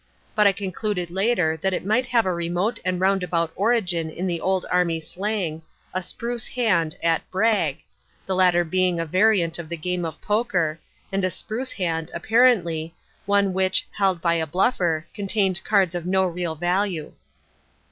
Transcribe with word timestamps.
But 0.33 0.47
I 0.47 0.51
concluded 0.51 1.11
later 1.11 1.59
that 1.61 1.75
it 1.75 1.85
might 1.85 2.07
have 2.07 2.25
a 2.25 2.33
remote 2.33 2.79
and 2.83 2.99
roundabout 2.99 3.51
origin 3.55 4.09
in 4.09 4.25
the 4.25 4.41
old 4.41 4.65
army 4.71 4.99
slang, 4.99 5.61
"a 5.93 6.01
spruce 6.01 6.47
hand" 6.47 6.97
at 7.03 7.29
"brag" 7.29 7.83
the 8.25 8.33
latter 8.33 8.63
being 8.63 8.99
a 8.99 9.05
variant 9.05 9.59
of 9.59 9.69
the 9.69 9.77
game 9.77 10.03
of 10.03 10.19
poker, 10.19 10.79
and 11.11 11.23
a 11.23 11.29
spruce 11.29 11.73
hand, 11.73 12.09
apparently, 12.15 12.95
one 13.27 13.53
which, 13.53 13.85
held 13.95 14.21
by 14.21 14.33
a 14.33 14.47
bluffer, 14.47 15.05
contained 15.13 15.63
cards 15.63 15.93
of 15.93 16.07
no 16.07 16.25
real 16.25 16.55
value. 16.55 17.11